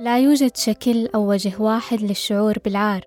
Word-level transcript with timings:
لا 0.00 0.18
يوجد 0.18 0.56
شكل 0.56 1.06
أو 1.14 1.30
وجه 1.30 1.52
واحد 1.58 2.02
للشعور 2.02 2.58
بالعار 2.64 3.04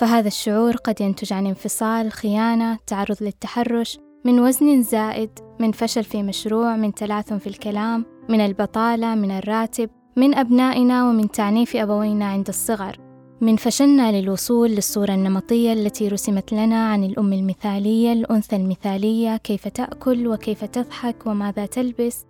فهذا 0.00 0.28
الشعور 0.28 0.76
قد 0.76 1.00
ينتج 1.00 1.32
عن 1.32 1.46
انفصال 1.46 2.12
خيانة 2.12 2.78
تعرض 2.86 3.16
للتحرش 3.20 3.98
من 4.24 4.40
وزن 4.40 4.82
زائد 4.82 5.30
من 5.60 5.72
فشل 5.72 6.04
في 6.04 6.22
مشروع 6.22 6.76
من 6.76 6.94
تلاثم 6.94 7.38
في 7.38 7.46
الكلام 7.46 8.04
من 8.28 8.40
البطالة 8.40 9.14
من 9.14 9.30
الراتب 9.30 9.90
من 10.16 10.34
أبنائنا 10.34 11.08
ومن 11.08 11.30
تعنيف 11.30 11.76
أبوينا 11.76 12.24
عند 12.24 12.48
الصغر. 12.48 12.96
من 13.40 13.56
فشلنا 13.56 14.20
للوصول 14.20 14.70
للصورة 14.70 15.14
النمطية 15.14 15.72
التي 15.72 16.08
رسمت 16.08 16.52
لنا 16.52 16.88
عن 16.88 17.04
الأم 17.04 17.32
المثالية 17.32 18.12
الأنثى 18.12 18.56
المثالية 18.56 19.36
كيف 19.36 19.68
تأكل 19.68 20.28
وكيف 20.28 20.64
تضحك 20.64 21.26
وماذا 21.26 21.66
تلبس 21.66 22.24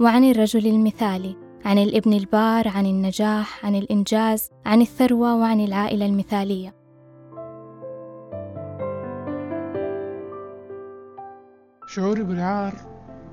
وعن 0.00 0.24
الرجل 0.24 0.66
المثالي. 0.66 1.45
عن 1.64 1.78
الإبن 1.78 2.12
البار 2.12 2.68
عن 2.68 2.86
النجاح 2.86 3.66
عن 3.66 3.74
الإنجاز 3.74 4.50
عن 4.66 4.80
الثروة 4.80 5.36
وعن 5.36 5.60
العائلة 5.60 6.06
المثالية. 6.06 6.74
شعوري 11.88 12.22
بالعار 12.22 12.74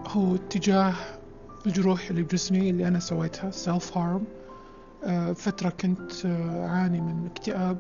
هو 0.08 0.36
اتجاه 0.36 0.94
الجروح 1.66 2.10
اللي 2.10 2.24
بجسمي 2.24 2.70
اللي 2.70 2.88
أنا 2.88 3.00
سويتها 3.00 3.52
سيلف 3.52 3.98
هارم 3.98 4.24
فترة 5.34 5.70
كنت 5.70 6.26
آه، 6.26 6.68
أعاني 6.68 7.02
من 7.02 7.26
اكتئاب. 7.26 7.78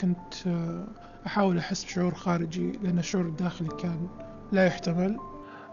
كنت 0.00 0.46
آه، 0.46 0.84
أحاول 1.26 1.58
أحس 1.58 1.84
بشعور 1.84 2.14
خارجي 2.14 2.72
لأن 2.82 2.98
الشعور 2.98 3.24
الداخلي 3.24 3.68
كان 3.68 4.08
لا 4.52 4.66
يحتمل. 4.66 5.16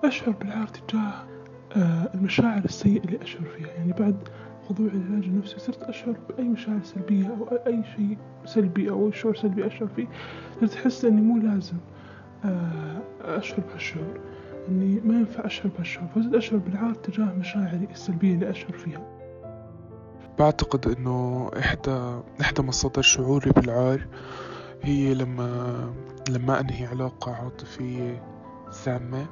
أشعر 0.03 0.29
بالعار 0.29 0.67
تجاه 0.67 0.99
آه، 0.99 1.38
المشاعر 1.75 2.65
السيئة 2.65 3.03
اللي 3.03 3.21
أشعر 3.21 3.43
فيها. 3.43 3.67
يعني 3.67 3.93
بعد 3.93 4.15
موضوع 4.69 4.87
العلاج 4.87 5.23
النفسي 5.23 5.59
صرت 5.59 5.83
أشعر 5.83 6.15
بأي 6.29 6.43
مشاعر 6.43 6.79
سلبية 6.83 7.27
أو 7.27 7.45
أي 7.67 7.83
شيء 7.95 8.17
سلبي 8.45 8.89
أو 8.89 9.11
شعور 9.11 9.35
سلبي 9.35 9.67
أشعر 9.67 9.87
فيه. 9.95 10.07
صرت 10.61 10.75
أحس 10.75 11.05
إني 11.05 11.21
مو 11.21 11.37
لازم 11.37 11.77
أشعر 13.21 13.59
بهالشعور 13.59 14.19
إني 14.69 15.01
ما 15.05 15.13
ينفع 15.13 15.45
أشعر 15.45 15.67
بهالشعور. 15.75 16.07
فصرت 16.07 16.33
أشعر 16.33 16.59
بالعار 16.59 16.93
تجاه 16.93 17.33
مشاعري 17.39 17.87
السلبية 17.91 18.33
اللي 18.33 18.49
أشعر 18.49 18.71
فيها. 18.71 19.01
بعتقد 20.39 20.87
إنه 20.87 21.49
إحدى 21.59 22.19
إحدى 22.41 22.61
مصادر 22.61 23.01
شعوري 23.01 23.51
بالعار 23.51 24.07
هي 24.81 25.13
لما 25.13 25.49
لما 26.29 26.59
أنهي 26.59 26.85
علاقة 26.85 27.35
عاطفية 27.35 28.23
سامة 28.71 29.25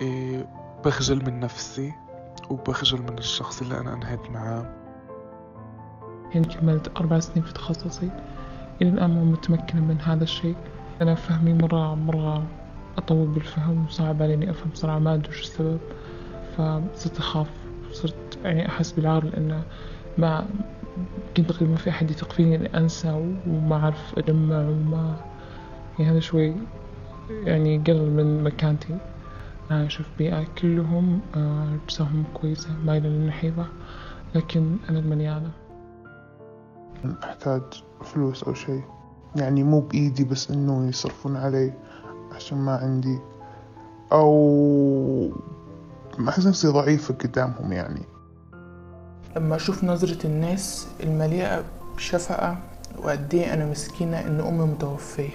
إيه 0.00 0.61
بخجل 0.84 1.24
من 1.26 1.40
نفسي 1.40 1.92
وبخجل 2.50 3.02
من 3.02 3.18
الشخص 3.18 3.62
اللي 3.62 3.80
أنا 3.80 3.94
انهيت 3.94 4.30
معاه. 4.30 4.66
يعني 6.34 6.46
كملت 6.46 6.90
أربع 6.96 7.20
سنين 7.20 7.44
في 7.44 7.52
تخصصي 7.52 8.10
إلى 8.82 8.90
الآن 8.90 9.10
مو 9.10 9.24
متمكنة 9.24 9.80
من 9.80 10.00
هذا 10.00 10.24
الشيء. 10.24 10.56
أنا 11.02 11.14
فهمي 11.14 11.52
مرة 11.52 11.94
مرة 11.94 12.46
أطول 12.98 13.26
بالفهم 13.26 13.84
وصعب 13.84 14.22
علي 14.22 14.34
إني 14.34 14.50
أفهم 14.50 14.70
بسرعة 14.70 14.98
ما 14.98 15.14
أدري 15.14 15.28
وش 15.28 15.42
السبب. 15.42 15.78
فصرت 16.56 17.18
أخاف 17.18 17.50
صرت 17.92 18.38
يعني 18.44 18.68
أحس 18.68 18.92
بالعار 18.92 19.24
لأنه 19.24 19.62
ما 20.18 20.46
كنت 21.36 21.50
تقريبا 21.50 21.72
ما 21.72 21.78
في 21.78 21.90
أحد 21.90 22.10
يثق 22.10 22.32
فيني 22.32 22.56
إني 22.56 22.76
أنسى 22.76 23.34
وما 23.46 23.76
أعرف 23.76 24.18
أجمع 24.18 24.58
وما 24.58 25.16
يعني 25.98 26.10
هذا 26.10 26.20
شوي 26.20 26.54
يعني 27.30 27.74
يقلل 27.74 28.10
من 28.10 28.44
مكانتي. 28.44 28.98
عايشة 29.70 30.02
في 30.02 30.08
بيئة 30.18 30.44
كلهم 30.58 31.20
أجسامهم 31.34 32.24
آه، 32.34 32.38
كويسة 32.38 32.68
مايلة 32.84 33.08
للنحيفة 33.08 33.66
لكن 34.34 34.76
أنا 34.88 34.98
المليانة 34.98 35.50
أحتاج 37.24 37.62
فلوس 38.04 38.44
أو 38.44 38.54
شيء. 38.54 38.82
يعني 39.36 39.62
مو 39.62 39.80
بإيدي 39.80 40.24
بس 40.24 40.50
إنه 40.50 40.88
يصرفون 40.88 41.36
علي 41.36 41.72
عشان 42.32 42.58
ما 42.58 42.76
عندي. 42.76 43.18
أو 44.12 45.30
أحس 46.28 46.46
نفسي 46.46 46.68
ضعيفة 46.68 47.14
قدامهم 47.14 47.72
يعني. 47.72 48.02
لما 49.36 49.56
أشوف 49.56 49.84
نظرة 49.84 50.26
الناس 50.26 50.88
المليئة 51.02 51.64
بشفقة 51.96 52.58
وقد 52.98 53.34
إيه 53.34 53.54
أنا 53.54 53.66
مسكينة 53.66 54.20
إن 54.20 54.40
أمي 54.40 54.64
متوفية. 54.64 55.34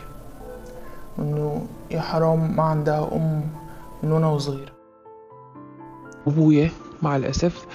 وإنه 1.18 1.66
يا 1.92 2.02
حرام 2.02 2.56
ما 2.56 2.64
عندها 2.64 3.16
أم. 3.16 3.42
من 4.04 4.12
وأنا 4.12 4.28
وصغيرة. 4.28 4.72
أبويا 6.28 6.70
مع 7.02 7.16
الأسف 7.16 7.66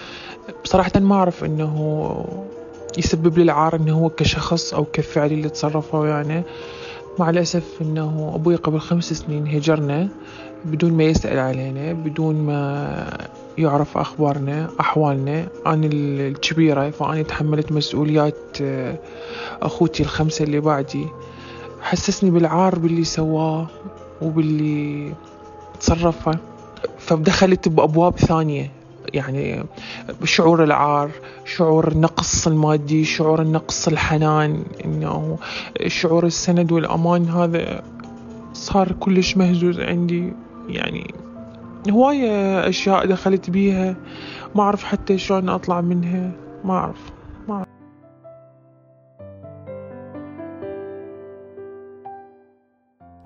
بصراحة 0.65 1.01
ما 1.01 1.15
أعرف 1.15 1.45
إنه 1.45 2.25
يسبب 2.99 3.39
لي 3.39 3.43
العار 3.43 3.77
إنه 3.77 3.99
هو 3.99 4.09
كشخص 4.09 4.75
أو 4.75 4.85
كفعل 4.85 5.33
اللي 5.33 5.49
تصرفه 5.49 6.07
يعني. 6.07 6.43
مع 7.19 7.31
الأسف 7.31 7.83
إنه 7.83 8.33
أبوي 8.35 8.57
قبل 8.57 8.81
خمس 8.81 9.13
سنين 9.13 9.47
هجرنا 9.47 10.09
بدون 10.65 10.93
ما 10.93 11.05
يسأل 11.05 11.39
علينا 11.39 11.93
بدون 11.93 12.35
ما 12.35 13.29
يعرف 13.59 13.99
أخبارنا 13.99 14.71
أحوالنا. 14.81 15.49
أنا 15.67 15.87
الكبيرة 15.93 16.91
فأنا 16.91 17.23
تحملت 17.23 17.73
مسؤوليات 17.73 18.35
آه، 18.63 18.99
أخوتي 19.63 20.03
الخمسة 20.03 20.45
اللي 20.45 20.61
بعدي. 20.61 21.07
حسسني 21.81 22.31
بالعار 22.31 22.79
باللي 22.79 23.05
سواه 23.05 23.67
وباللي 24.23 25.15
تصرفه 25.83 26.39
فدخلت 26.99 27.69
بأبواب 27.69 28.19
ثانية. 28.19 28.71
يعني 29.15 29.65
شعور 30.25 30.65
العار 30.65 31.11
شعور 31.45 31.89
النقص 31.93 32.47
المادي 32.47 33.05
شعور 33.05 33.43
النقص 33.43 33.89
الحنان 33.89 34.65
إنه 34.85 35.39
شعور 35.87 36.27
السند 36.27 36.73
والأمان. 36.73 37.29
هذا 37.29 37.83
صار 38.53 38.93
كلش 38.93 39.37
مهزوز 39.37 39.81
عندي. 39.81 40.33
يعني 40.69 41.15
هواية 41.91 42.69
أشياء 42.69 43.07
دخلت 43.07 43.51
بيها. 43.51 43.97
ما 44.55 44.63
أعرف 44.63 44.85
حتى 44.85 45.19
شلون 45.19 45.49
أطلع 45.49 45.81
منها. 45.81 46.31
ما 46.65 46.75
أعرف. 46.75 47.13
ما 47.49 47.55
أعرف. 47.55 47.69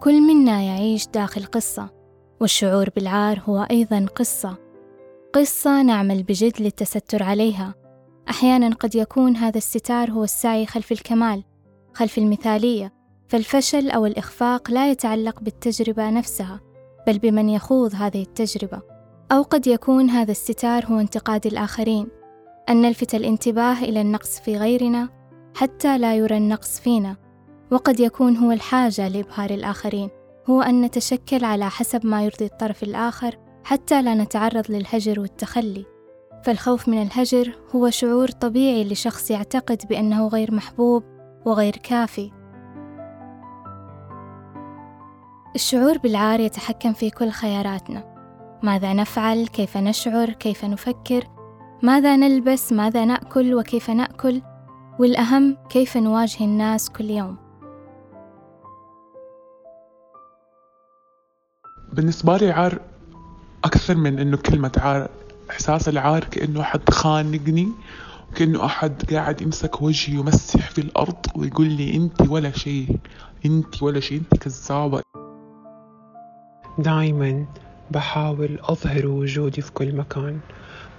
كل 0.00 0.20
منا 0.22 0.62
يعيش 0.62 1.06
داخل 1.06 1.44
قصة. 1.44 1.95
والشعور 2.40 2.90
بالعار 2.90 3.40
هو 3.44 3.66
أيضا 3.70 4.06
قصة 4.16 4.56
قصة 5.32 5.82
نعمل 5.82 6.22
بجد 6.22 6.62
للتستر 6.62 7.22
عليها. 7.22 7.74
أحيانا 8.30 8.74
قد 8.74 8.94
يكون 8.94 9.36
هذا 9.36 9.58
الستار 9.58 10.10
هو 10.10 10.24
السعي 10.24 10.66
خلف 10.66 10.92
الكمال 10.92 11.44
خلف 11.94 12.18
المثالية 12.18 12.92
فالفشل 13.28 13.90
أو 13.90 14.06
الإخفاق 14.06 14.70
لا 14.70 14.90
يتعلق 14.90 15.40
بالتجربة 15.40 16.10
نفسها 16.10 16.60
بل 17.06 17.18
بمن 17.18 17.48
يخوض 17.48 17.94
هذه 17.94 18.22
التجربة. 18.22 18.82
أو 19.32 19.42
قد 19.42 19.66
يكون 19.66 20.10
هذا 20.10 20.30
الستار 20.30 20.86
هو 20.86 21.00
انتقاد 21.00 21.46
الآخرين. 21.46 22.08
أن 22.68 22.82
نلفت 22.82 23.14
الانتباه 23.14 23.82
إلى 23.82 24.00
النقص 24.00 24.40
في 24.40 24.56
غيرنا 24.56 25.08
حتى 25.54 25.98
لا 25.98 26.16
يرى 26.16 26.36
النقص 26.36 26.80
فينا 26.80 27.16
وقد 27.70 28.00
يكون 28.00 28.36
هو 28.36 28.52
الحاجة 28.52 29.08
لإبهار 29.08 29.50
الآخرين. 29.50 30.10
هو 30.50 30.62
أن 30.62 30.80
نتشكل 30.80 31.44
على 31.44 31.70
حسب 31.70 32.06
ما 32.06 32.24
يرضي 32.24 32.44
الطرف 32.44 32.82
الآخر 32.82 33.38
حتى 33.64 34.02
لا 34.02 34.14
نتعرض 34.14 34.70
للهجر 34.70 35.20
والتخلي. 35.20 35.86
فالخوف 36.44 36.88
من 36.88 37.02
الهجر 37.02 37.58
هو 37.74 37.90
شعور 37.90 38.28
طبيعي 38.28 38.84
لشخص 38.84 39.30
يعتقد 39.30 39.82
بأنه 39.88 40.28
غير 40.28 40.54
محبوب 40.54 41.04
وغير 41.46 41.76
كافي. 41.76 42.30
الشعور 45.54 45.98
بالعار 45.98 46.40
يتحكم 46.40 46.92
في 46.92 47.10
كل 47.10 47.30
خياراتنا. 47.30 48.16
ماذا 48.62 48.92
نفعل؟ 48.92 49.46
كيف 49.46 49.76
نشعر؟ 49.76 50.30
كيف 50.30 50.64
نفكر؟ 50.64 51.24
ماذا 51.82 52.16
نلبس؟ 52.16 52.72
ماذا 52.72 53.04
نأكل؟ 53.04 53.54
وكيف 53.54 53.90
نأكل؟ 53.90 54.42
والأهم 54.98 55.56
كيف 55.70 55.96
نواجه 55.96 56.44
الناس 56.44 56.90
كل 56.90 57.10
يوم؟ 57.10 57.45
بالنسبة 61.96 62.36
لي 62.36 62.50
عار 62.50 62.78
أكثر 63.64 63.96
من 63.96 64.18
إنه 64.18 64.36
كلمة 64.36 64.72
عار 64.76 65.08
إحساس 65.50 65.88
العار 65.88 66.24
كأنه 66.24 66.60
أحد 66.60 66.90
خانقني 66.90 67.68
وكأنه 68.32 68.64
أحد 68.64 69.02
قاعد 69.10 69.42
يمسك 69.42 69.82
وجهي 69.82 70.18
ويمسح 70.18 70.70
في 70.70 70.80
الأرض 70.80 71.16
ويقول 71.36 71.66
لي 71.66 71.96
أنت 71.96 72.28
ولا 72.28 72.50
شيء 72.50 72.96
أنت 73.46 73.82
ولا 73.82 74.00
شيء 74.00 74.18
أنت 74.18 74.42
كذابة. 74.42 75.02
دايما 76.78 77.44
بحاول 77.90 78.58
أظهر 78.62 79.06
وجودي 79.06 79.60
في 79.60 79.72
كل 79.72 79.96
مكان. 79.96 80.38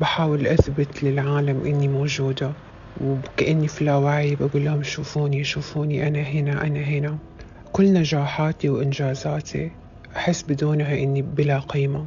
بحاول 0.01 0.47
أثبت 0.47 1.03
للعالم 1.03 1.65
إني 1.65 1.87
موجودة 1.87 2.51
وكأني 3.01 3.67
في 3.67 3.83
لاوعي 3.83 4.35
بقول 4.35 4.65
لهم 4.65 4.83
شوفوني 4.83 5.43
شوفوني 5.43 6.07
أنا 6.07 6.19
هنا 6.21 6.67
أنا 6.67 6.79
هنا. 6.79 7.17
كل 7.73 7.93
نجاحاتي 7.93 8.69
وإنجازاتي 8.69 9.71
أحس 10.17 10.43
بدونها 10.43 10.97
إني 10.97 11.21
بلا 11.21 11.59
قيمة. 11.59 12.05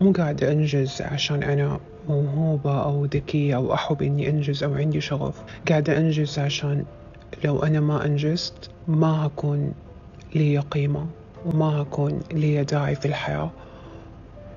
مو 0.00 0.12
قاعدة 0.12 0.52
أنجز 0.52 1.02
عشان 1.02 1.42
أنا 1.42 1.80
موهوبة 2.08 2.82
أو 2.82 3.04
ذكية 3.04 3.56
أو 3.56 3.74
أحب 3.74 4.02
إني 4.02 4.30
أنجز 4.30 4.64
أو 4.64 4.74
عندي 4.74 5.00
شغف. 5.00 5.42
قاعدة 5.68 5.98
أنجز 5.98 6.38
عشان 6.38 6.84
لو 7.44 7.62
أنا 7.62 7.80
ما 7.80 8.04
أنجزت 8.04 8.70
ما 8.88 9.26
هكون 9.26 9.72
لي 10.34 10.58
قيمة 10.58 11.06
وما 11.46 11.82
هكون 11.82 12.20
لي 12.32 12.64
داعي 12.64 12.94
في 12.94 13.06
الحياة 13.06 13.50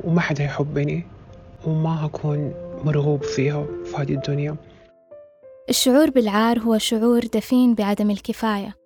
وما 0.03 0.21
حدا 0.21 0.43
يحبني 0.43 1.05
وما 1.67 2.05
هكون 2.05 2.53
مرغوب 2.83 3.23
فيها 3.23 3.65
في 3.85 3.97
هذه 3.97 4.13
الدنيا. 4.13 4.55
الشعور 5.69 6.09
بالعار 6.09 6.59
هو 6.59 6.77
شعور 6.77 7.19
دفين 7.19 7.75
بعدم 7.75 8.11
الكفاية. 8.11 8.80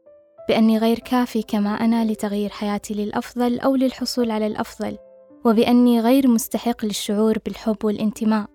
بأني 0.50 0.78
غير 0.78 1.00
كافي 1.00 1.44
كما 1.44 1.70
أنا 1.70 2.06
لتغيير 2.06 2.50
حياتي 2.50 2.94
للأفضل 2.94 3.60
أو 3.60 3.76
للحصول 3.76 4.32
على 4.32 4.48
الأفضل 4.48 4.98
وبأني 5.46 6.02
غير 6.02 6.28
مستحق 6.28 6.86
للشعور 6.86 7.38
بالحب 7.46 7.78
والانتماء. 7.84 8.46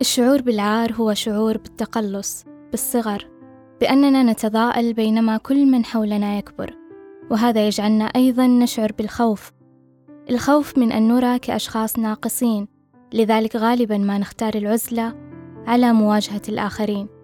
الشعور 0.00 0.42
بالعار 0.42 0.92
هو 0.92 1.14
شعور 1.14 1.58
بالتقلص 1.58 2.44
بالصغر 2.70 3.28
بأننا 3.80 4.22
نتضاءل 4.22 4.92
بينما 4.92 5.36
كل 5.36 5.66
من 5.66 5.84
حولنا 5.84 6.38
يكبر. 6.38 6.74
وهذا 7.30 7.66
يجعلنا 7.66 8.04
أيضا 8.04 8.46
نشعر 8.46 8.92
بالخوف. 8.92 9.52
الخوف 10.30 10.78
من 10.78 10.92
أن 10.92 11.08
نرى 11.08 11.38
كأشخاص 11.38 11.98
ناقصين 11.98 12.68
لذلك 13.14 13.56
غالبا 13.56 13.98
ما 13.98 14.18
نختار 14.18 14.54
العزلة 14.54 15.14
على 15.66 15.92
مواجهة 15.92 16.42
الآخرين. 16.48 17.21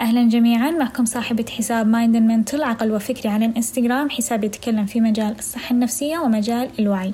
أهلا 0.00 0.28
جميعا. 0.28 0.70
معكم 0.70 1.04
صاحبة 1.04 1.44
حساب 1.50 1.86
مايند 1.86 2.16
منتل 2.16 2.62
عقل 2.62 2.92
وفكري 2.92 3.28
على 3.28 3.46
الانستغرام 3.46 4.10
حساب 4.10 4.44
يتكلم 4.44 4.86
في 4.86 5.00
مجال 5.00 5.34
الصحة 5.38 5.72
النفسية 5.72 6.18
ومجال 6.18 6.68
الوعي. 6.78 7.12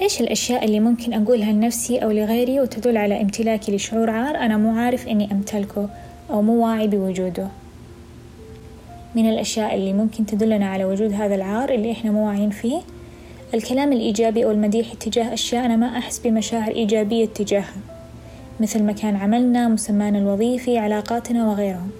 إيش 0.00 0.20
الأشياء 0.20 0.64
اللي 0.64 0.80
ممكن 0.80 1.12
أقولها 1.14 1.52
لنفسي 1.52 1.98
أو 1.98 2.10
لغيري 2.10 2.60
وتدل 2.60 2.96
على 2.96 3.22
امتلاكي 3.22 3.76
لشعور 3.76 4.10
عار؟ 4.10 4.36
أنا 4.36 4.56
مو 4.56 4.78
عارف 4.78 5.08
إني 5.08 5.32
أمتلكه 5.32 5.88
أو 6.30 6.42
مو 6.42 6.66
واعي 6.66 6.88
بوجوده. 6.88 7.48
من 9.14 9.28
الأشياء 9.30 9.74
اللي 9.74 9.92
ممكن 9.92 10.26
تدلنا 10.26 10.66
على 10.66 10.84
وجود 10.84 11.12
هذا 11.12 11.34
العار 11.34 11.70
اللي 11.70 11.92
إحنا 11.92 12.10
مو 12.10 12.26
واعيين 12.26 12.50
فيه؟ 12.50 12.80
الكلام 13.54 13.92
الإيجابي 13.92 14.44
أو 14.44 14.50
المديح 14.50 14.94
تجاه 14.94 15.32
أشياء 15.34 15.64
أنا 15.64 15.76
ما 15.76 15.98
أحس 15.98 16.18
بمشاعر 16.18 16.70
إيجابية 16.70 17.26
تجاهها. 17.26 17.91
مثل 18.60 18.82
مكان 18.82 19.16
عملنا 19.16 19.68
مسمانا 19.68 20.18
الوظيفي 20.18 20.78
علاقاتنا 20.78 21.48
وغيرهم. 21.48 21.90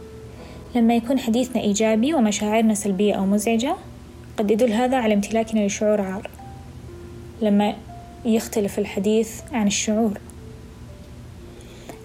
لما 0.74 0.96
يكون 0.96 1.18
حديثنا 1.18 1.62
إيجابي 1.62 2.14
ومشاعرنا 2.14 2.74
سلبية 2.74 3.14
أو 3.14 3.26
مزعجة 3.26 3.76
قد 4.36 4.50
يدل 4.50 4.72
هذا 4.72 4.96
على 4.96 5.14
امتلاكنا 5.14 5.66
لشعور 5.66 6.00
عار. 6.00 6.30
لما 7.42 7.74
يختلف 8.24 8.78
الحديث 8.78 9.40
عن 9.52 9.66
الشعور. 9.66 10.18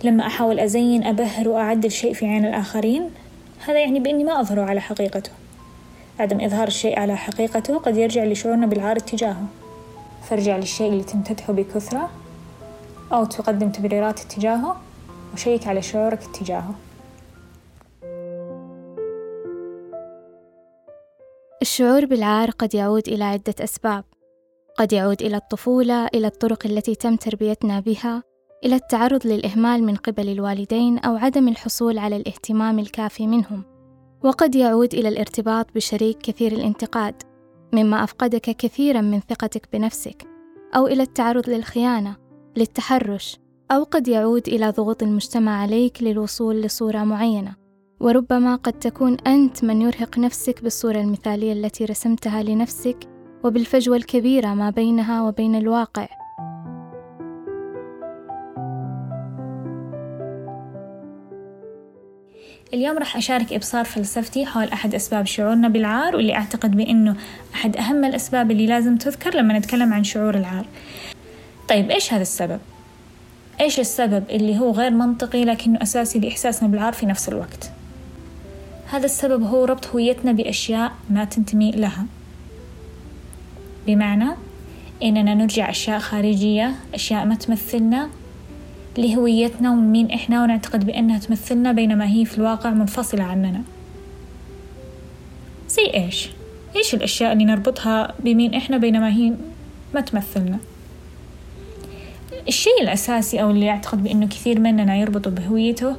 لما 0.03 0.27
أحاول 0.27 0.59
أزين 0.59 1.03
أبهر 1.03 1.49
وأعدل 1.49 1.91
شيء 1.91 2.13
في 2.13 2.25
عين 2.25 2.45
الآخرين 2.45 3.09
هذا 3.65 3.79
يعني 3.79 3.99
بإني 3.99 4.23
ما 4.23 4.41
أظهره 4.41 4.61
على 4.61 4.81
حقيقته. 4.81 5.31
عدم 6.19 6.41
إظهار 6.41 6.67
الشيء 6.67 6.99
على 6.99 7.17
حقيقته 7.17 7.77
قد 7.77 7.97
يرجع 7.97 8.23
لشعورنا 8.23 8.65
بالعار 8.65 8.97
اتجاهه. 8.97 9.45
فارجع 10.29 10.57
للشيء 10.57 10.89
اللي 10.89 11.03
تمتدحه 11.03 11.53
بكثرة. 11.53 12.09
أو 13.13 13.25
تقدم 13.25 13.69
تبريرات 13.69 14.19
اتجاهه 14.19 14.81
وشيك 15.33 15.67
على 15.67 15.81
شعورك 15.81 16.19
اتجاهه. 16.23 16.75
الشعور 21.61 22.05
بالعار 22.05 22.49
قد 22.51 22.75
يعود 22.75 23.07
إلى 23.07 23.23
عدة 23.23 23.55
أسباب. 23.59 24.03
قد 24.77 24.93
يعود 24.93 25.21
إلى 25.21 25.37
الطفولة 25.37 26.07
إلى 26.07 26.27
الطرق 26.27 26.65
التي 26.65 26.95
تم 26.95 27.15
تربيتنا 27.15 27.79
بها 27.79 28.23
إلى 28.65 28.75
التعرض 28.75 29.27
للإهمال 29.27 29.83
من 29.83 29.95
قبل 29.95 30.29
الوالدين 30.29 30.99
أو 30.99 31.15
عدم 31.15 31.47
الحصول 31.47 31.97
على 31.97 32.15
الاهتمام 32.15 32.79
الكافي 32.79 33.27
منهم. 33.27 33.63
وقد 34.23 34.55
يعود 34.55 34.93
إلى 34.93 35.07
الارتباط 35.07 35.67
بشريك 35.75 36.17
كثير 36.17 36.51
الانتقاد 36.51 37.15
مما 37.73 38.03
أفقدك 38.03 38.41
كثيرا 38.41 39.01
من 39.01 39.19
ثقتك 39.19 39.67
بنفسك 39.73 40.27
أو 40.75 40.87
إلى 40.87 41.03
التعرض 41.03 41.49
للخيانة. 41.49 42.26
للتحرش 42.57 43.39
أو 43.71 43.83
قد 43.83 44.07
يعود 44.07 44.47
إلى 44.47 44.69
ضغوط 44.69 45.03
المجتمع 45.03 45.61
عليك 45.61 46.03
للوصول 46.03 46.61
لصورة 46.61 47.03
معينة. 47.03 47.55
وربما 47.99 48.55
قد 48.55 48.73
تكون 48.73 49.17
أنت 49.27 49.63
من 49.63 49.81
يرهق 49.81 50.19
نفسك 50.19 50.63
بالصورة 50.63 50.97
المثالية 50.99 51.53
التي 51.53 51.85
رسمتها 51.85 52.43
لنفسك 52.43 52.97
وبالفجوة 53.43 53.97
الكبيرة 53.97 54.53
ما 54.53 54.69
بينها 54.69 55.21
وبين 55.21 55.55
الواقع. 55.55 56.07
اليوم 62.73 62.97
راح 62.97 63.17
أشارك 63.17 63.53
إبصار 63.53 63.85
فلسفتي 63.85 64.45
حول 64.45 64.67
أحد 64.67 64.95
أسباب 64.95 65.25
شعورنا 65.25 65.67
بالعار 65.67 66.15
واللي 66.15 66.35
أعتقد 66.35 66.77
بأنه 66.77 67.15
أحد 67.53 67.77
أهم 67.77 68.05
الأسباب 68.05 68.51
اللي 68.51 68.65
لازم 68.65 68.97
تذكر 68.97 69.35
لما 69.35 69.59
نتكلم 69.59 69.93
عن 69.93 70.03
شعور 70.03 70.35
العار. 70.35 70.65
طيب 71.69 71.91
إيش 71.91 72.13
هذا 72.13 72.21
السبب؟ 72.21 72.59
إيش 73.61 73.79
السبب 73.79 74.23
اللي 74.29 74.59
هو 74.59 74.71
غير 74.71 74.91
منطقي 74.91 75.45
لكنه 75.45 75.81
أساسي 75.81 76.19
لإحساسنا 76.19 76.69
بالعار 76.69 76.93
في 76.93 77.05
نفس 77.05 77.29
الوقت؟ 77.29 77.71
هذا 78.89 79.05
السبب 79.05 79.43
هو 79.43 79.65
ربط 79.65 79.87
هويتنا 79.87 80.31
بأشياء 80.31 80.91
ما 81.09 81.25
تنتمي 81.25 81.71
لها 81.71 82.05
بمعنى 83.87 84.29
إننا 85.03 85.33
نرجع 85.33 85.69
أشياء 85.69 85.99
خارجية 85.99 86.75
أشياء 86.93 87.25
ما 87.25 87.35
تمثلنا 87.35 88.09
لهويتنا 88.97 89.71
ومن 89.71 89.91
مين 89.91 90.11
إحنا 90.11 90.43
ونعتقد 90.43 90.85
بأنها 90.85 91.19
تمثلنا 91.19 91.71
بينما 91.71 92.07
هي 92.07 92.25
في 92.25 92.37
الواقع 92.37 92.69
منفصلة 92.69 93.23
عننا 93.23 93.61
زي 95.69 95.93
إيش؟ 95.93 96.29
إيش 96.75 96.93
الأشياء 96.93 97.33
اللي 97.33 97.45
نربطها 97.45 98.13
بمين 98.19 98.53
إحنا 98.53 98.77
بينما 98.77 99.09
هي 99.09 99.33
ما 99.93 100.01
تمثلنا؟ 100.01 100.57
الشيء 102.47 102.81
الأساسي 102.81 103.41
أو 103.41 103.51
اللي 103.51 103.69
أعتقد 103.69 104.03
بأنه 104.03 104.27
كثير 104.27 104.59
مننا 104.59 104.95
يربطوا 104.95 105.31
بهويته 105.31 105.95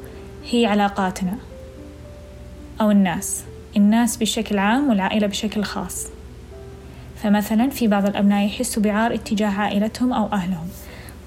هي 0.50 0.66
علاقاتنا 0.66 1.34
أو 2.80 2.90
الناس 2.90 3.44
الناس 3.76 4.16
بشكل 4.16 4.58
عام 4.58 4.88
والعائلة 4.88 5.26
بشكل 5.26 5.64
خاص. 5.64 6.06
فمثلا 7.22 7.70
في 7.70 7.86
بعض 7.86 8.06
الأبناء 8.06 8.46
يحسوا 8.46 8.82
بعار 8.82 9.14
اتجاه 9.14 9.48
عائلتهم 9.48 10.12
أو 10.12 10.26
أهلهم. 10.32 10.68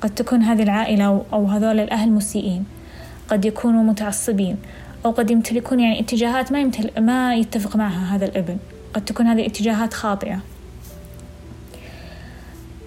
قد 0.01 0.09
تكون 0.09 0.41
هذه 0.41 0.63
العائلة 0.63 1.23
أو 1.33 1.45
هذول 1.45 1.79
الأهل 1.79 2.11
مسيئين 2.11 2.65
قد 3.27 3.45
يكونوا 3.45 3.83
متعصبين 3.83 4.57
أو 5.05 5.11
قد 5.11 5.31
يمتلكون 5.31 5.79
يعني 5.79 5.99
اتجاهات 5.99 6.51
ما, 6.51 6.61
يمتل... 6.61 7.03
ما 7.03 7.35
يتفق 7.35 7.75
معها 7.75 8.15
هذا 8.15 8.25
الابن. 8.25 8.57
قد 8.93 9.05
تكون 9.05 9.27
هذه 9.27 9.39
الاتجاهات 9.39 9.93
خاطئة. 9.93 10.39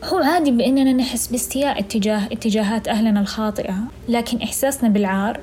هو 0.04 0.18
عادي 0.18 0.50
بأننا 0.50 0.92
نحس 0.92 1.26
باستياء 1.26 1.78
اتجاه 1.78 2.26
اتجاهات 2.26 2.88
أهلنا 2.88 3.20
الخاطئة 3.20 3.74
لكن 4.08 4.42
إحساسنا 4.42 4.88
بالعار 4.88 5.40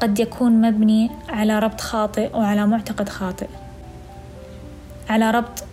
قد 0.00 0.20
يكون 0.20 0.60
مبني 0.60 1.10
على 1.28 1.58
ربط 1.58 1.80
خاطئ 1.80 2.36
وعلى 2.36 2.66
معتقد 2.66 3.08
خاطئ 3.08 3.46
على 5.08 5.30
ربط 5.30 5.64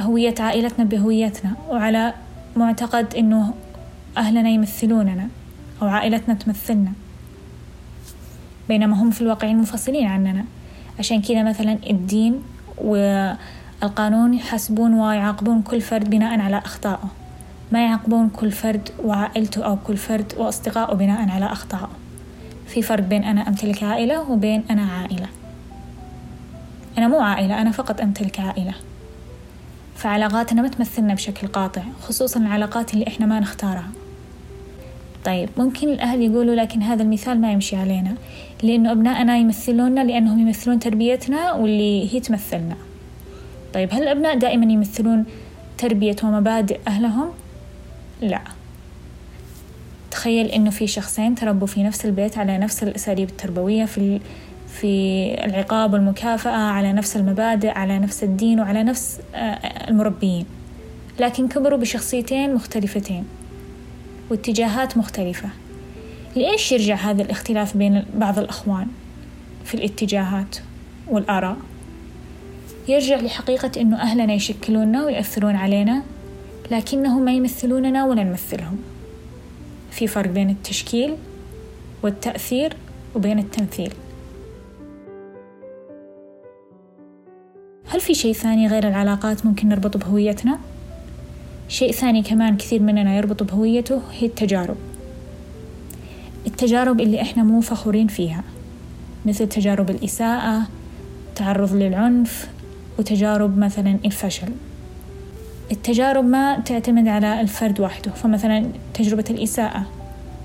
هوية 0.00 0.34
عائلتنا 0.40 0.84
بهويتنا 0.84 1.52
وعلى 1.68 2.14
معتقد 2.56 3.14
إنه 3.14 3.54
أهلنا 4.16 4.48
يمثلوننا 4.48 5.28
أو 5.82 5.86
عائلتنا 5.86 6.34
تمثلنا 6.34 6.92
بينما 8.68 9.02
هم 9.02 9.10
في 9.10 9.20
الواقع 9.20 9.52
منفصلين 9.52 10.06
عننا. 10.06 10.44
عشان 10.98 11.22
كذا 11.22 11.42
مثلا 11.42 11.78
الدين 11.90 12.42
والقانون 13.82 14.34
يحاسبون 14.34 14.94
ويعاقبون 14.94 15.62
كل 15.62 15.80
فرد 15.80 16.10
بناء 16.10 16.40
على 16.40 16.58
أخطائه. 16.58 17.08
ما 17.72 17.84
يعاقبون 17.84 18.28
كل 18.28 18.52
فرد 18.52 18.88
وعائلته 19.04 19.64
أو 19.64 19.76
كل 19.76 19.96
فرد 19.96 20.32
وأصدقائه 20.36 20.94
بناء 20.94 21.28
على 21.28 21.46
أخطائه. 21.46 21.90
في 22.66 22.82
فرق 22.82 23.04
بين 23.04 23.24
أنا 23.24 23.48
أمتلك 23.48 23.82
عائلة 23.82 24.30
وبين 24.30 24.64
أنا 24.70 24.82
عائلة. 24.82 25.26
أنا 26.98 27.08
مو 27.08 27.20
عائلة 27.20 27.62
أنا 27.62 27.70
فقط 27.70 28.00
أمتلك 28.00 28.40
عائلة. 28.40 28.74
فعلاقاتنا 29.96 30.62
ما 30.62 30.68
تمثلنا 30.68 31.14
بشكل 31.14 31.46
قاطع 31.46 31.82
خصوصا 32.02 32.40
العلاقات 32.40 32.94
اللي 32.94 33.06
إحنا 33.06 33.26
ما 33.26 33.40
نختارها. 33.40 33.90
طيب 35.24 35.48
ممكن 35.56 35.88
الأهل 35.88 36.22
يقولوا 36.22 36.54
لكن 36.54 36.82
هذا 36.82 37.02
المثال 37.02 37.40
ما 37.40 37.52
يمشي 37.52 37.76
علينا 37.76 38.14
لأنه 38.62 38.92
أبنائنا 38.92 39.36
يمثلوننا 39.36 40.00
لأنهم 40.00 40.38
يمثلون 40.38 40.78
تربيتنا 40.78 41.52
واللي 41.52 42.14
هي 42.14 42.20
تمثلنا. 42.20 42.76
طيب 43.74 43.88
هل 43.92 44.02
الأبناء 44.02 44.38
دائما 44.38 44.72
يمثلون 44.72 45.24
تربية 45.78 46.16
ومبادئ 46.22 46.78
أهلهم؟ 46.88 47.30
لا. 48.20 48.40
تخيل 50.10 50.46
إنه 50.46 50.70
في 50.70 50.86
شخصين 50.86 51.34
تربوا 51.34 51.66
في 51.66 51.82
نفس 51.82 52.04
البيت 52.04 52.38
على 52.38 52.58
نفس 52.58 52.82
الأساليب 52.82 53.28
التربوية 53.28 53.84
في 53.84 54.20
في 54.68 55.34
العقاب 55.44 55.92
والمكافأة 55.92 56.56
على 56.56 56.92
نفس 56.92 57.16
المبادئ 57.16 57.68
على 57.70 57.98
نفس 57.98 58.24
الدين 58.24 58.60
وعلى 58.60 58.82
نفس 58.82 59.20
المربيين. 59.88 60.46
لكن 61.20 61.48
كبروا 61.48 61.78
بشخصيتين 61.78 62.54
مختلفتين 62.54 63.24
واتجاهات 64.30 64.96
مختلفة. 64.96 65.48
لإيش 66.36 66.72
يرجع 66.72 66.94
هذا 66.94 67.22
الاختلاف 67.22 67.76
بين 67.76 68.04
بعض 68.14 68.38
الأخوان 68.38 68.86
في 69.64 69.74
الاتجاهات 69.74 70.56
والآراء؟ 71.08 71.56
يرجع 72.88 73.16
لحقيقة 73.16 73.70
إنه 73.80 73.96
أهلنا 73.96 74.32
يشكلوننا 74.32 75.04
ويأثرون 75.04 75.56
علينا 75.56 76.02
لكنهم 76.70 77.24
ما 77.24 77.32
يمثلوننا 77.32 78.04
ولا 78.04 78.24
نمثلهم. 78.24 78.78
في 79.90 80.06
فرق 80.06 80.30
بين 80.30 80.50
التشكيل 80.50 81.16
والتأثير 82.02 82.76
وبين 83.14 83.38
التمثيل. 83.38 83.92
هل 87.88 88.00
في 88.00 88.14
شيء 88.14 88.32
ثاني 88.32 88.68
غير 88.68 88.88
العلاقات 88.88 89.46
ممكن 89.46 89.68
نربطه 89.68 89.98
بهويتنا؟ 89.98 90.58
شيء 91.68 91.92
ثاني 91.92 92.22
كمان 92.22 92.56
كثير 92.56 92.82
مننا 92.82 93.16
يربط 93.16 93.42
بهويته 93.42 94.00
هي 94.12 94.26
التجارب. 94.26 94.76
التجارب 96.46 97.00
اللي 97.00 97.22
إحنا 97.22 97.42
مو 97.42 97.60
فخورين 97.60 98.06
فيها 98.06 98.44
مثل 99.26 99.48
تجارب 99.48 99.90
الإساءة 99.90 100.62
تعرض 101.34 101.74
للعنف 101.74 102.48
وتجارب 102.98 103.58
مثلا 103.58 103.98
الفشل. 104.04 104.48
التجارب 105.70 106.24
ما 106.24 106.60
تعتمد 106.60 107.08
على 107.08 107.40
الفرد 107.40 107.80
وحده 107.80 108.10
فمثلا 108.10 108.66
تجربة 108.94 109.24
الإساءة. 109.30 109.86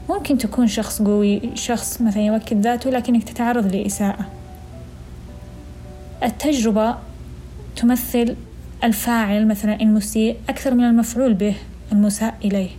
ممكن 0.09 0.37
تكون 0.37 0.67
شخص 0.67 1.01
قوي 1.01 1.41
شخص 1.55 2.01
مثلا 2.01 2.23
يوكل 2.23 2.61
ذاته 2.61 2.89
لكنك 2.89 3.23
تتعرض 3.23 3.75
لإساءة. 3.75 4.25
التجربة 6.23 6.95
تمثل 7.75 8.35
الفاعل 8.83 9.47
مثلا 9.47 9.81
المسيء 9.81 10.37
أكثر 10.49 10.73
من 10.73 10.83
المفعول 10.83 11.33
به 11.33 11.55
المساء 11.91 12.35
إليه. 12.45 12.69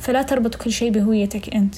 فلا 0.00 0.22
تربط 0.22 0.54
كل 0.54 0.72
شيء 0.72 0.90
بهويتك 0.90 1.54
أنت. 1.54 1.74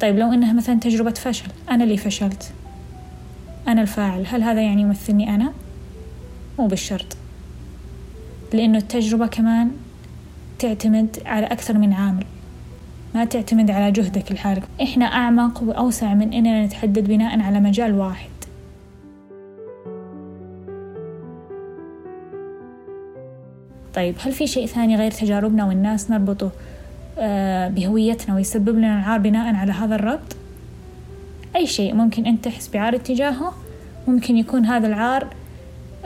طيب 0.00 0.18
لو 0.18 0.32
إنها 0.32 0.52
مثلا 0.52 0.80
تجربة 0.80 1.10
فشل 1.10 1.46
أنا 1.70 1.84
اللي 1.84 1.96
فشلت. 1.96 2.52
أنا 3.68 3.82
الفاعل 3.82 4.26
هل 4.26 4.42
هذا 4.42 4.60
يعني 4.62 4.82
يمثلني 4.82 5.34
أنا؟ 5.34 5.52
مو 6.58 6.66
بالشرط. 6.66 7.16
لأنه 8.52 8.78
التجربة 8.78 9.26
كمان 9.26 9.70
تعتمد 10.58 11.18
على 11.26 11.46
أكثر 11.46 11.78
من 11.78 11.92
عامل. 11.92 12.24
ما 13.14 13.24
تعتمد 13.24 13.70
على 13.70 13.92
جهدك 13.92 14.30
الحالك 14.30 14.62
إحنا 14.82 15.04
أعمق 15.04 15.62
وأوسع 15.62 16.14
من 16.14 16.32
إننا 16.32 16.66
نتحدد 16.66 17.08
بناء 17.08 17.40
على 17.40 17.60
مجال 17.60 17.94
واحد. 17.94 18.30
طيب 23.94 24.14
هل 24.20 24.32
في 24.32 24.46
شيء 24.46 24.66
ثاني 24.66 24.96
غير 24.96 25.10
تجاربنا 25.10 25.64
والناس 25.64 26.10
نربطه 26.10 26.50
آه، 27.18 27.68
بهويتنا 27.68 28.34
ويسبب 28.34 28.78
لنا 28.78 28.98
العار 28.98 29.18
بناء 29.18 29.54
على 29.54 29.72
هذا 29.72 29.94
الربط؟ 29.94 30.36
أي 31.56 31.66
شيء 31.66 31.94
ممكن 31.94 32.26
أنت 32.26 32.44
تحس 32.44 32.68
بعار 32.68 32.94
اتجاهه 32.94 33.52
ممكن 34.08 34.36
يكون 34.36 34.66
هذا 34.66 34.86
العار 34.86 35.26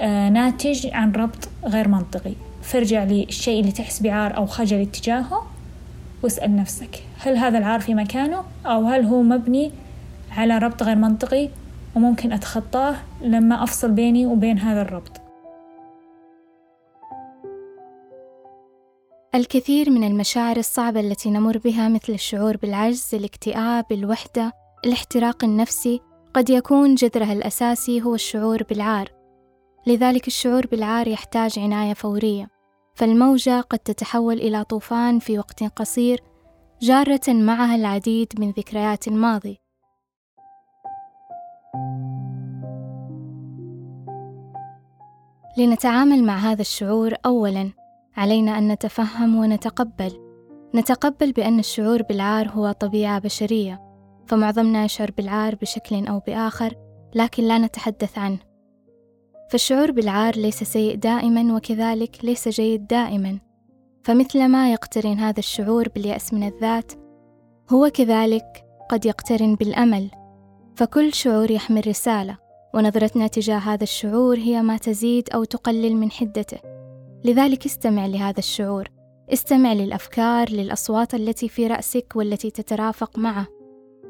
ناتج 0.06 0.86
عن 0.92 1.12
ربط 1.12 1.48
غير 1.64 1.88
منطقي. 1.88 2.32
فارجع 2.62 3.04
للشيء 3.04 3.60
اللي 3.60 3.72
تحس 3.72 4.02
بعار 4.02 4.36
أو 4.36 4.46
خجل 4.46 4.80
اتجاهه 4.80 5.46
واسأل 6.22 6.56
نفسك 6.56 7.02
هل 7.18 7.36
هذا 7.36 7.58
العار 7.58 7.80
في 7.80 7.94
مكانه؟ 7.94 8.44
أو 8.66 8.84
هل 8.84 9.04
هو 9.04 9.22
مبني 9.22 9.72
على 10.36 10.58
ربط 10.58 10.82
غير 10.82 10.96
منطقي؟ 10.96 11.48
وممكن 11.96 12.32
أتخطاه 12.32 12.96
لما 13.22 13.62
أفصل 13.62 13.90
بيني 13.90 14.26
وبين 14.26 14.58
هذا 14.58 14.82
الربط. 14.82 15.20
الكثير 19.34 19.90
من 19.90 20.04
المشاعر 20.04 20.56
الصعبة 20.56 21.00
التي 21.00 21.30
نمر 21.30 21.58
بها 21.58 21.88
مثل 21.88 22.12
الشعور 22.12 22.56
بالعجز، 22.56 23.10
الاكتئاب، 23.14 23.84
الوحدة، 23.92 24.52
الاحتراق 24.84 25.44
النفسي، 25.44 26.00
قد 26.34 26.50
يكون 26.50 26.94
جذرها 26.94 27.32
الأساسي 27.32 28.02
هو 28.02 28.14
الشعور 28.14 28.62
بالعار. 28.62 29.17
لذلك 29.88 30.26
الشعور 30.26 30.66
بالعار 30.66 31.08
يحتاج 31.08 31.58
عناية 31.58 31.94
فورية، 31.94 32.48
فالموجة 32.94 33.60
قد 33.60 33.78
تتحول 33.78 34.36
إلى 34.36 34.64
طوفان 34.64 35.18
في 35.18 35.38
وقت 35.38 35.62
قصير، 35.62 36.20
جارة 36.82 37.20
معها 37.28 37.74
العديد 37.74 38.32
من 38.38 38.50
ذكريات 38.50 39.08
الماضي. 39.08 39.58
لنتعامل 45.58 46.24
مع 46.24 46.36
هذا 46.36 46.60
الشعور 46.60 47.14
أولاً 47.26 47.70
علينا 48.16 48.58
أن 48.58 48.68
نتفهم 48.68 49.36
ونتقبل. 49.36 50.12
نتقبل 50.74 51.32
بأن 51.32 51.58
الشعور 51.58 52.02
بالعار 52.02 52.48
هو 52.48 52.72
طبيعة 52.72 53.18
بشرية 53.18 53.80
فمعظمنا 54.26 54.84
يشعر 54.84 55.10
بالعار 55.10 55.54
بشكل 55.54 56.06
أو 56.06 56.18
بآخر 56.18 56.74
لكن 57.14 57.42
لا 57.44 57.58
نتحدث 57.58 58.18
عنه. 58.18 58.47
فالشعور 59.50 59.90
بالعار 59.90 60.36
ليس 60.36 60.64
سيء 60.64 60.94
دائما 60.94 61.56
وكذلك 61.56 62.24
ليس 62.24 62.48
جيد 62.48 62.86
دائما. 62.86 63.38
فمثلما 64.04 64.72
يقترن 64.72 65.18
هذا 65.18 65.38
الشعور 65.38 65.88
باليأس 65.88 66.34
من 66.34 66.48
الذات 66.48 66.92
هو 67.70 67.90
كذلك 67.94 68.64
قد 68.90 69.06
يقترن 69.06 69.54
بالأمل. 69.54 70.10
فكل 70.76 71.14
شعور 71.14 71.50
يحمل 71.50 71.86
رسالة 71.86 72.38
ونظرتنا 72.74 73.26
تجاه 73.26 73.58
هذا 73.58 73.82
الشعور 73.82 74.38
هي 74.38 74.62
ما 74.62 74.76
تزيد 74.76 75.28
أو 75.34 75.44
تقلل 75.44 75.96
من 75.96 76.10
حدته. 76.10 76.58
لذلك 77.24 77.66
استمع 77.66 78.06
لهذا 78.06 78.38
الشعور. 78.38 78.88
استمع 79.32 79.72
للأفكار 79.72 80.50
للأصوات 80.50 81.14
التي 81.14 81.48
في 81.48 81.66
رأسك 81.66 82.12
والتي 82.16 82.50
تترافق 82.50 83.18
معه. 83.18 83.46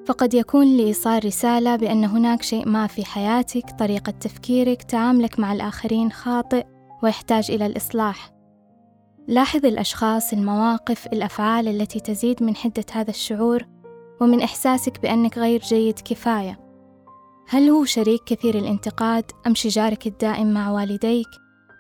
فقد 0.09 0.35
يكون 0.35 0.77
لايصال 0.77 1.25
رسالة 1.25 1.77
بأن 1.77 2.05
هناك 2.05 2.43
شيء 2.43 2.69
ما 2.69 2.87
في 2.87 3.05
حياتك 3.05 3.65
طريقة 3.79 4.11
تفكيرك 4.11 4.83
تعاملك 4.83 5.41
مع 5.41 5.53
الآخرين 5.53 6.13
خاطئ 6.13 6.67
ويحتاج 7.03 7.51
إلى 7.51 7.67
الإصلاح. 7.67 8.31
لاحظ 9.27 9.67
الأشخاص 9.67 10.33
المواقف 10.33 11.07
الأفعال 11.07 11.69
التي 11.69 12.01
تزيد 12.01 12.43
من 12.43 12.57
حدة 12.57 12.85
هذا 12.93 13.11
الشعور 13.11 13.67
ومن 14.21 14.41
إحساسك 14.41 15.03
بأنك 15.03 15.39
غير 15.39 15.61
جيد 15.61 15.99
كفاية. 15.99 16.61
هل 17.49 17.69
هو 17.69 17.85
شريك 17.85 18.21
كثير 18.27 18.59
الانتقاد 18.59 19.25
أم 19.47 19.55
شجارك 19.55 20.07
الدائم 20.07 20.55
مع 20.55 20.71
والديك؟ 20.71 21.29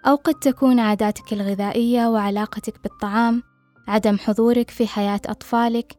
أو 0.06 0.14
قد 0.14 0.34
تكون 0.34 0.80
عاداتك 0.80 1.32
الغذائية 1.32 2.06
وعلاقتك 2.06 2.82
بالطعام، 2.82 3.42
عدم 3.88 4.18
حضورك 4.18 4.70
في 4.70 4.86
حياة 4.86 5.20
أطفالك، 5.26 5.98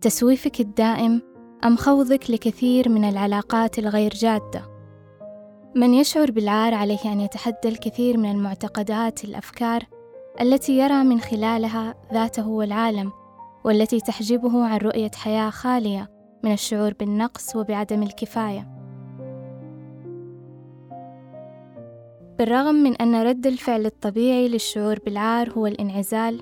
تسويفك 0.00 0.60
الدائم، 0.60 1.33
أم 1.64 1.76
خوضك 1.76 2.30
لكثير 2.30 2.88
من 2.88 3.04
العلاقات 3.04 3.78
الغير 3.78 4.10
جادة. 4.14 4.62
من 5.74 5.94
يشعر 5.94 6.30
بالعار 6.30 6.74
عليه 6.74 7.12
أن 7.12 7.20
يتحدى 7.20 7.68
الكثير 7.68 8.18
من 8.18 8.30
المعتقدات 8.30 9.24
الأفكار 9.24 9.82
التي 10.40 10.78
يرى 10.78 11.04
من 11.04 11.20
خلالها 11.20 11.94
ذاته 12.12 12.48
والعالم، 12.48 13.12
والتي 13.64 14.00
تحجبه 14.00 14.66
عن 14.66 14.78
رؤية 14.78 15.10
حياة 15.14 15.50
خالية 15.50 16.10
من 16.44 16.52
الشعور 16.52 16.94
بالنقص 16.94 17.56
وبعدم 17.56 18.02
الكفاية 18.02 18.68
بالرغم 22.38 22.74
من 22.74 22.96
أن 22.96 23.22
رد 23.22 23.46
الفعل 23.46 23.86
الطبيعي 23.86 24.48
للشعور 24.48 24.98
بالعار 25.06 25.50
هو 25.50 25.66
الانعزال 25.66 26.40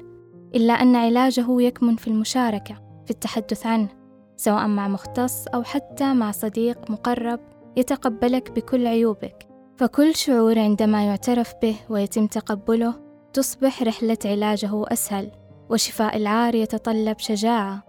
إلا 0.55 0.73
أن 0.73 0.97
علاجه 0.97 1.61
يكمن 1.63 1.97
في 1.97 2.09
المشاركة 2.09 2.75
في 3.05 3.11
التحدث 3.11 3.67
عنه 3.67 4.02
سواء 4.43 4.67
مع 4.67 4.89
مختص 4.89 5.47
أو 5.47 5.63
حتى 5.63 6.15
مع 6.15 6.31
صديق 6.31 6.91
مقرب 6.91 7.41
يتقبلك 7.77 8.51
بكل 8.51 8.87
عيوبك 8.87 9.47
فكل 9.77 10.15
شعور 10.15 10.59
عندما 10.59 11.07
يعترف 11.07 11.55
به 11.63 11.77
ويتم 11.89 12.27
تقبله 12.27 12.95
تصبح 13.33 13.83
رحلة 13.83 14.19
علاجه 14.25 14.71
أسهل 14.75 15.31
وشفاء 15.69 16.17
العار 16.17 16.55
يتطلب 16.55 17.19
شجاعة 17.19 17.83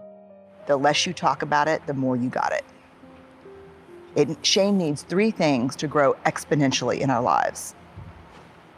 The 0.66 0.76
less 0.76 1.06
you 1.06 1.12
talk 1.12 1.42
about 1.42 1.68
it, 1.68 1.80
the 1.86 1.94
more 1.94 2.16
you 2.16 2.30
got 2.30 2.52
it. 2.52 2.64
it 4.16 4.46
shame 4.46 4.78
needs 4.78 5.02
three 5.02 5.32
things 5.32 5.74
to 5.76 5.88
grow 5.88 6.14
exponentially 6.24 7.00
in 7.00 7.10
our 7.10 7.22
lives 7.22 7.74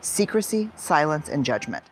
secrecy, 0.00 0.71
silence, 0.76 1.28
and 1.28 1.45
judgment. 1.45 1.85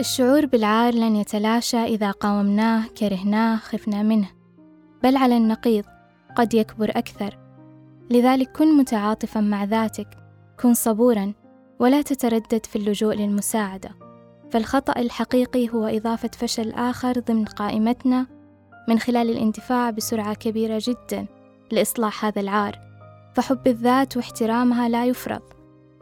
الشعور 0.00 0.46
بالعار 0.46 0.94
لن 0.94 1.16
يتلاشى 1.16 1.84
إذا 1.84 2.10
قاومناه 2.10 2.86
كرهناه 2.98 3.56
خفنا 3.56 4.02
منه. 4.02 4.28
بل 5.02 5.16
على 5.16 5.36
النقيض 5.36 5.84
قد 6.36 6.54
يكبر 6.54 6.90
أكثر. 6.90 7.38
لذلك 8.10 8.52
كن 8.52 8.76
متعاطفا 8.76 9.40
مع 9.40 9.64
ذاتك 9.64 10.08
كن 10.62 10.74
صبورا 10.74 11.32
ولا 11.78 12.02
تتردد 12.02 12.66
في 12.66 12.76
اللجوء 12.76 13.14
للمساعدة. 13.14 13.90
فالخطأ 14.50 15.00
الحقيقي 15.00 15.68
هو 15.68 15.86
إضافة 15.86 16.30
فشل 16.36 16.72
آخر 16.72 17.20
ضمن 17.20 17.44
قائمتنا 17.44 18.26
من 18.88 18.98
خلال 18.98 19.30
الاندفاع 19.30 19.90
بسرعة 19.90 20.34
كبيرة 20.34 20.82
جدا 20.82 21.26
لإصلاح 21.72 22.24
هذا 22.24 22.40
العار. 22.40 22.78
فحب 23.34 23.66
الذات 23.66 24.16
واحترامها 24.16 24.88
لا 24.88 25.06
يفرض 25.06 25.42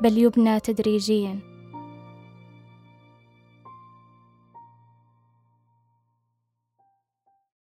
بل 0.01 0.19
يبنى 0.19 0.61
تدريجيا. 0.61 1.50